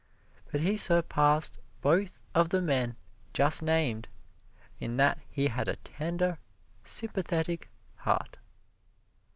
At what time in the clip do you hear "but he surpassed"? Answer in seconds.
0.51-1.59